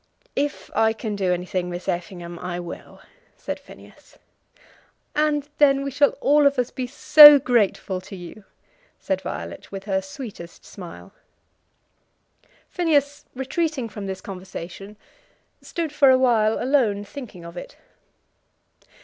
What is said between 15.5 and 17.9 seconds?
stood for a while alone, thinking of it.